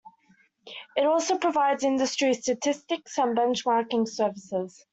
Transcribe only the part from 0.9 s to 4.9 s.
It also provides industry statistics and benchmarking services.